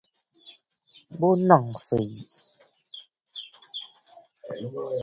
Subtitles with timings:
[1.19, 2.17] Bo ŋì’ìsǝ̀ yi.